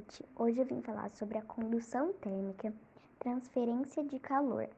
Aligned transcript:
gente! 0.00 0.24
Hoje 0.36 0.60
eu 0.60 0.64
vim 0.64 0.80
falar 0.82 1.10
sobre 1.10 1.38
a 1.38 1.42
condução 1.42 2.12
térmica, 2.14 2.72
transferência 3.18 4.04
de 4.04 4.18
calor, 4.18 4.68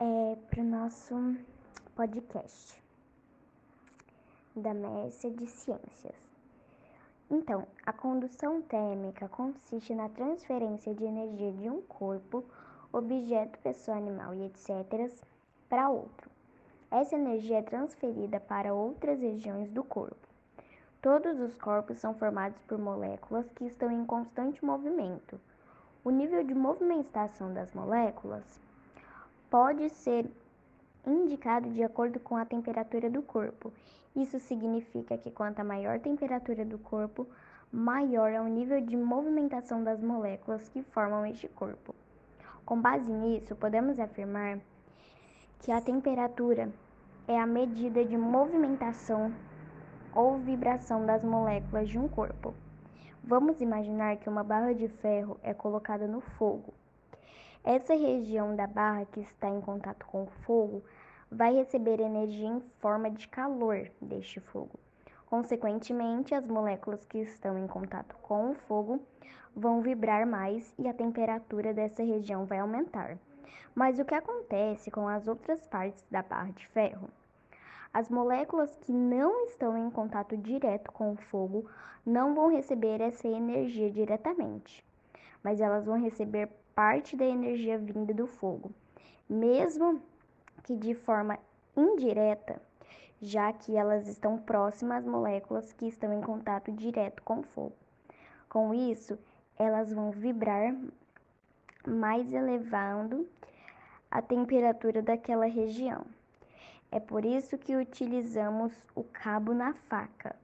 é, 0.00 0.36
para 0.48 0.60
o 0.60 0.64
nosso 0.64 1.14
podcast 1.94 2.82
da 4.56 4.72
Mércia 4.72 5.30
de 5.30 5.46
Ciências. 5.46 6.14
Então, 7.30 7.66
a 7.84 7.92
condução 7.92 8.62
térmica 8.62 9.28
consiste 9.28 9.94
na 9.94 10.08
transferência 10.08 10.94
de 10.94 11.04
energia 11.04 11.52
de 11.52 11.68
um 11.68 11.82
corpo, 11.82 12.44
objeto, 12.92 13.58
pessoa, 13.58 13.96
animal 13.96 14.34
e 14.34 14.46
etc. 14.46 15.12
para 15.68 15.90
outro. 15.90 16.30
Essa 16.90 17.16
energia 17.16 17.58
é 17.58 17.62
transferida 17.62 18.40
para 18.40 18.72
outras 18.72 19.20
regiões 19.20 19.70
do 19.70 19.84
corpo. 19.84 20.27
Todos 21.00 21.38
os 21.38 21.54
corpos 21.54 21.98
são 21.98 22.12
formados 22.12 22.60
por 22.62 22.76
moléculas 22.76 23.48
que 23.52 23.64
estão 23.64 23.88
em 23.88 24.04
constante 24.04 24.64
movimento. 24.64 25.40
O 26.02 26.10
nível 26.10 26.42
de 26.42 26.52
movimentação 26.52 27.54
das 27.54 27.72
moléculas 27.72 28.42
pode 29.48 29.90
ser 29.90 30.28
indicado 31.06 31.70
de 31.70 31.84
acordo 31.84 32.18
com 32.18 32.36
a 32.36 32.44
temperatura 32.44 33.08
do 33.08 33.22
corpo. 33.22 33.72
Isso 34.16 34.40
significa 34.40 35.16
que 35.16 35.30
quanto 35.30 35.64
maior 35.64 35.94
a 35.94 36.00
temperatura 36.00 36.64
do 36.64 36.78
corpo, 36.78 37.28
maior 37.70 38.32
é 38.32 38.40
o 38.40 38.48
nível 38.48 38.80
de 38.80 38.96
movimentação 38.96 39.84
das 39.84 40.00
moléculas 40.02 40.68
que 40.68 40.82
formam 40.82 41.24
este 41.24 41.46
corpo. 41.46 41.94
Com 42.66 42.80
base 42.80 43.08
nisso, 43.08 43.54
podemos 43.54 44.00
afirmar 44.00 44.58
que 45.60 45.70
a 45.70 45.80
temperatura 45.80 46.72
é 47.28 47.38
a 47.38 47.46
medida 47.46 48.04
de 48.04 48.16
movimentação 48.16 49.32
ou 50.14 50.38
vibração 50.38 51.04
das 51.04 51.22
moléculas 51.22 51.88
de 51.88 51.98
um 51.98 52.08
corpo. 52.08 52.54
Vamos 53.22 53.60
imaginar 53.60 54.16
que 54.16 54.28
uma 54.28 54.42
barra 54.42 54.72
de 54.72 54.88
ferro 54.88 55.38
é 55.42 55.52
colocada 55.52 56.06
no 56.06 56.20
fogo. 56.20 56.72
Essa 57.62 57.94
região 57.94 58.56
da 58.56 58.66
barra 58.66 59.04
que 59.04 59.20
está 59.20 59.48
em 59.48 59.60
contato 59.60 60.06
com 60.06 60.22
o 60.22 60.30
fogo 60.46 60.82
vai 61.30 61.54
receber 61.54 62.00
energia 62.00 62.48
em 62.48 62.60
forma 62.80 63.10
de 63.10 63.28
calor 63.28 63.90
deste 64.00 64.40
fogo. 64.40 64.78
Consequentemente, 65.26 66.34
as 66.34 66.46
moléculas 66.46 67.04
que 67.04 67.18
estão 67.18 67.58
em 67.58 67.66
contato 67.66 68.16
com 68.22 68.52
o 68.52 68.54
fogo 68.54 69.02
vão 69.54 69.82
vibrar 69.82 70.26
mais 70.26 70.72
e 70.78 70.88
a 70.88 70.94
temperatura 70.94 71.74
dessa 71.74 72.02
região 72.02 72.46
vai 72.46 72.60
aumentar. 72.60 73.18
Mas 73.74 73.98
o 73.98 74.04
que 74.04 74.14
acontece 74.14 74.90
com 74.90 75.06
as 75.06 75.28
outras 75.28 75.66
partes 75.66 76.02
da 76.10 76.22
barra 76.22 76.52
de 76.52 76.66
ferro? 76.68 77.10
As 77.92 78.08
moléculas 78.10 78.76
que 78.82 78.92
não 78.92 79.44
estão 79.46 79.76
em 79.76 79.90
contato 79.90 80.36
direto 80.36 80.92
com 80.92 81.12
o 81.12 81.16
fogo 81.16 81.68
não 82.04 82.34
vão 82.34 82.48
receber 82.48 83.00
essa 83.00 83.26
energia 83.26 83.90
diretamente, 83.90 84.84
mas 85.42 85.60
elas 85.60 85.86
vão 85.86 86.00
receber 86.00 86.48
parte 86.74 87.16
da 87.16 87.24
energia 87.24 87.78
vinda 87.78 88.12
do 88.12 88.26
fogo, 88.26 88.70
mesmo 89.28 90.02
que 90.62 90.76
de 90.76 90.94
forma 90.94 91.38
indireta, 91.76 92.60
já 93.20 93.52
que 93.52 93.76
elas 93.76 94.06
estão 94.06 94.38
próximas 94.38 94.98
às 94.98 95.06
moléculas 95.06 95.72
que 95.72 95.86
estão 95.86 96.12
em 96.12 96.20
contato 96.20 96.70
direto 96.70 97.22
com 97.22 97.40
o 97.40 97.42
fogo. 97.42 97.74
Com 98.48 98.72
isso, 98.72 99.18
elas 99.58 99.92
vão 99.92 100.10
vibrar 100.10 100.74
mais 101.86 102.32
elevando 102.32 103.28
a 104.10 104.22
temperatura 104.22 105.02
daquela 105.02 105.46
região. 105.46 106.06
É 106.90 106.98
por 106.98 107.24
isso 107.24 107.58
que 107.58 107.76
utilizamos 107.76 108.72
o 108.94 109.04
cabo 109.04 109.52
na 109.52 109.74
faca, 109.74 110.34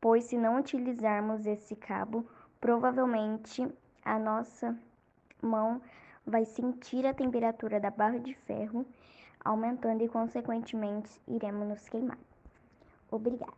pois 0.00 0.24
se 0.24 0.36
não 0.36 0.58
utilizarmos 0.58 1.46
esse 1.46 1.76
cabo, 1.76 2.26
provavelmente 2.60 3.66
a 4.04 4.18
nossa 4.18 4.76
mão 5.40 5.80
vai 6.26 6.44
sentir 6.44 7.06
a 7.06 7.14
temperatura 7.14 7.78
da 7.78 7.90
barra 7.90 8.18
de 8.18 8.34
ferro 8.34 8.84
aumentando 9.44 10.02
e, 10.02 10.08
consequentemente, 10.08 11.20
iremos 11.28 11.68
nos 11.68 11.88
queimar. 11.88 12.18
Obrigada. 13.10 13.52